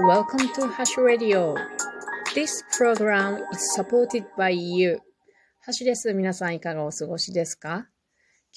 [0.00, 1.54] Welcome to Hash Radio.
[2.34, 5.00] This program is supported by you.
[5.60, 6.12] ハシです。
[6.14, 7.86] 皆さんいかがお過ごしですか？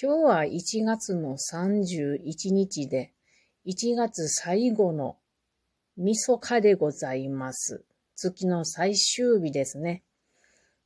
[0.01, 3.13] 今日は1月の31日で、
[3.65, 5.17] 1月最後の
[5.97, 7.83] みそかでございます。
[8.15, 10.03] 月の最終日ですね。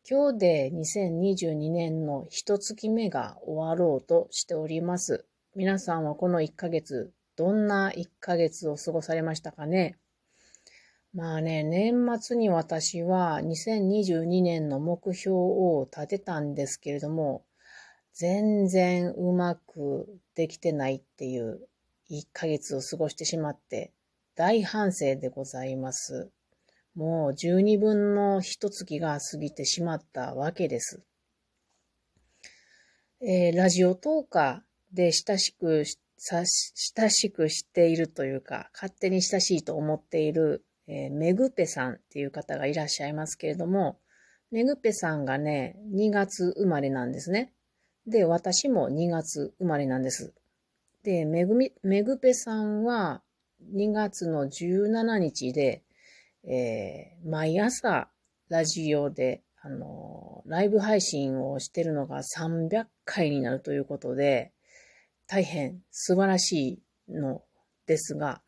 [0.09, 5.25] 今日で2022年の一月目が終わろうとしております。
[5.55, 9.95] 皆さんはこの1ヶ月、どんな1ヶ月を過ごされましたかね？
[11.13, 17.45] まあね、年末に私は2022年の目標を立てたんですけれども、
[18.11, 21.61] 全然うまくできてないっていう
[22.11, 23.93] 1ヶ月を過ごしてしまって
[24.35, 26.29] 大反省でございます。
[26.93, 31.01] もう十二分の一月が過ぎてしまったわけです。
[33.21, 35.85] えー、ラジオトーカーで親しく
[36.21, 43.99] さし親しくしているというか、勝手に親しいと思っている、えー、メグペさんっていう方がいらっしゃいますけれども、
[44.51, 47.53] メグペさんがね、2月生まれなんですね。
[48.05, 50.33] で、私も2月生まれなんです。
[51.03, 53.21] で、めぐみ、めぐぺさんは
[53.73, 55.83] 2月の17日で、
[56.43, 58.09] えー、毎朝
[58.49, 64.51] ラジオで、あのー、ライブ配信をしてるのが300回になるということで、
[65.29, 67.43] 大変素晴らしいの
[67.85, 68.41] ですが、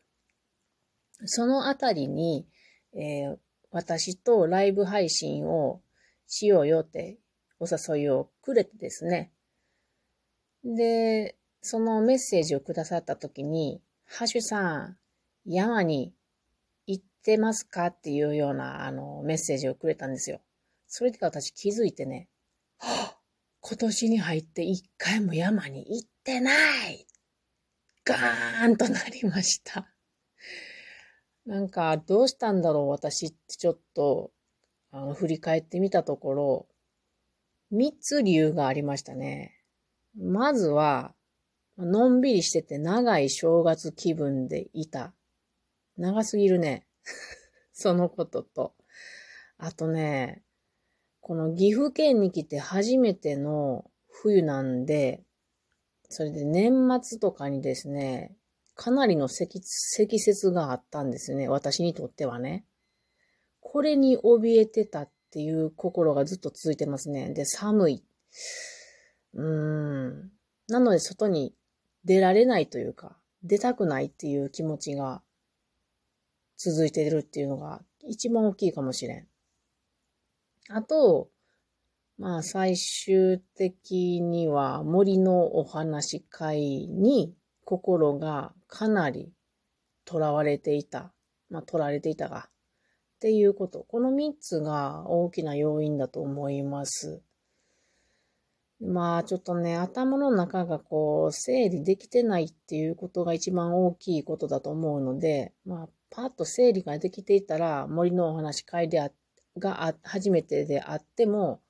[1.24, 2.44] そのあたりに、
[2.92, 3.36] えー、
[3.70, 5.80] 私とライブ配信を
[6.26, 7.18] しようよって
[7.60, 9.30] お誘いをくれてですね。
[10.64, 14.96] で、そのメッセージをくださったときに、ハッシュさん、
[15.46, 16.12] 山に
[16.88, 20.40] 行ってますかっていうような、あの、メッセージをくれたんですよ。
[20.88, 22.28] それで私気づいてね、
[22.78, 23.16] は
[23.64, 26.52] 今年に入って一回も山に行っってな
[26.88, 27.04] い
[28.04, 29.88] ガーンとなりました。
[31.44, 34.30] なんか、どうしたんだろう私ってちょっと、
[34.92, 36.68] あの、振り返ってみたところ、
[37.72, 39.64] 三つ理由がありましたね。
[40.16, 41.12] まずは、
[41.76, 45.14] のんびりしてて長い正月気分でいた。
[45.96, 46.86] 長すぎるね。
[47.72, 48.76] そのことと。
[49.58, 50.44] あとね、
[51.20, 55.24] この岐阜県に来て初めての冬なんで、
[56.12, 58.36] それで年末とかにですね、
[58.74, 61.48] かなりの積積雪があったんですね。
[61.48, 62.64] 私にとってはね。
[63.60, 67.32] これに怯えてたっていう心がずっと続いてますね。
[67.32, 68.04] で、寒い。
[69.34, 70.30] うーん。
[70.68, 71.54] なので外に
[72.04, 75.22] 出られないというか、出たくないっていう気持ちが
[76.56, 79.26] 続いてるっていうのが一番大きいかもしれん。
[80.68, 81.28] あと、
[82.22, 87.34] まあ最終的には森のお話し会に
[87.64, 89.32] 心がかなり
[90.08, 91.12] 囚われていた。
[91.50, 92.46] まあ取られていたが。
[93.16, 93.84] っていうこと。
[93.88, 97.22] この三つが大きな要因だと思います。
[98.80, 109.10] まあちょっとね、頭の中がこう、整理できてないっていうことが一番大きいことだと思うので、まあパッと整理ができていたら、森のお話会であ、
[109.58, 111.60] が初めてであっても、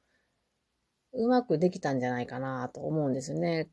[1.15, 3.69] うまくできたんじゃないかなと思うんですね。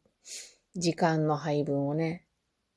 [0.76, 2.26] 時間の配分をね。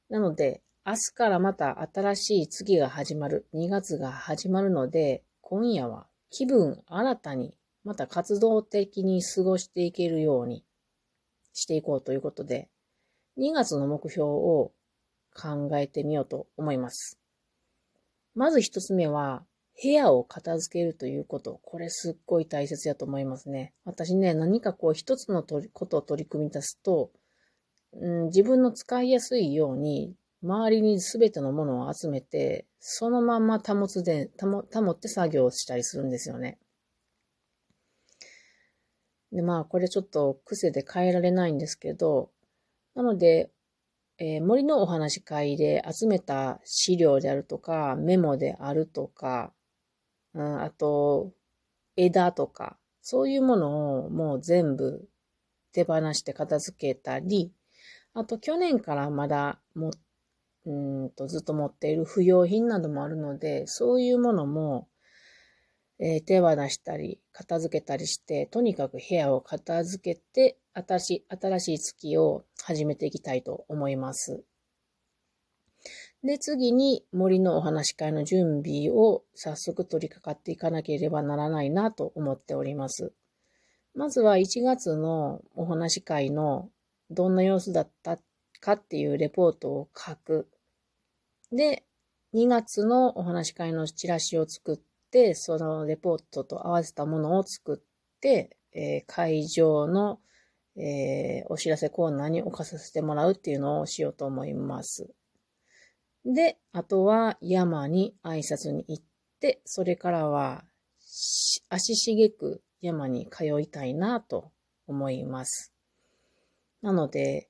[0.09, 10.65] なので、明日からまた新しい月が始まる、2月が始まるので、今夜は気分新たにまた活動的に過ごしていけるように
[11.53, 12.69] していこうということで、
[13.39, 14.73] 2月の目標を
[15.35, 17.19] 考えてみようと思います。
[18.35, 19.45] まず一つ目は、
[19.81, 21.61] 部屋を片付けるということ。
[21.63, 23.75] これすっごい大切だと思いますね。
[23.85, 27.11] 私ね、何かこう一つのことを取り組み出すと、
[27.95, 36.59] うん、自分の使いやすいように、周りに全てのものを集めて、そのまま保つで、保保って作業をしたりするんですよね。
[39.33, 42.31] で、まあ、これちょっと癖で変えられないんですけど、
[42.95, 43.51] なので、
[44.19, 49.53] えー、森のお話会で集めた資料であるとか、メモであるとか、
[50.35, 51.33] うん、あと、
[51.97, 55.09] 枝とか、そういうものをもう全部
[55.73, 57.53] 手放して片付けたり、
[58.15, 59.91] あと去年からまだも、
[60.65, 64.89] うんとずっと持っている不要品などもあるので、そういうものも
[66.05, 74.43] えー、手は出したり、片付けたりして、とにかく部屋を片付けて、新し、新しい月を始めていきたいと思います。
[76.25, 83.13] で、次に森のお話し会の準備を早速取り掛かっていかなければならないなと思っております。
[83.95, 86.71] まずは1月のお話し会の
[87.11, 88.19] どんな様子だった
[88.61, 90.49] かっていうレポートを書く。
[91.51, 91.85] で、
[92.35, 100.21] 2月のお話し会のチラシを作って、そのレポートと合わせたものを作って、えー、会場の、
[100.77, 105.13] えー、お知らせコーナーに置かさせてもらうっていうのをしようと思います。
[106.25, 109.05] で、あとは山に挨拶に行っ
[109.41, 110.65] て、それからは
[111.69, 114.51] 足しげく山に通いたいなと
[114.87, 115.73] 思います。
[116.81, 117.49] なので、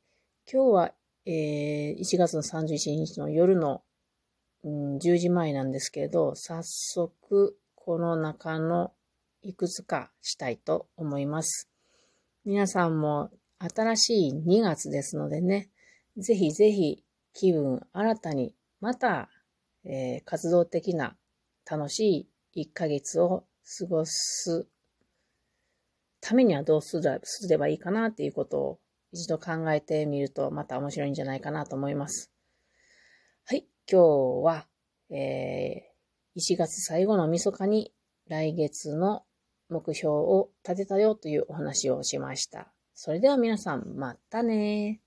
[0.50, 0.92] 今日は、
[1.26, 3.82] えー、1月の31日の夜の、
[4.64, 8.92] うん、10時前なんですけど、早速この中の
[9.42, 11.68] いくつかしたいと思います。
[12.44, 15.68] 皆さんも新しい2月ですのでね、
[16.16, 19.30] ぜひぜひ気分新たにまた、
[19.84, 21.16] えー、活動的な
[21.70, 23.44] 楽しい1ヶ月を
[23.78, 24.66] 過ごす
[26.20, 27.00] ためにはどうす
[27.48, 28.80] ればいいかなっていうことを
[29.12, 32.32] 一度考えてみるとまた面白いんじゃないかなと思います。
[33.44, 34.66] はい、今日は、
[35.10, 37.92] えー、1月最後のみそかに
[38.26, 39.22] 来月の
[39.68, 42.72] 目標を立てたよというお話をしました。
[42.94, 45.00] それでは皆さん、またね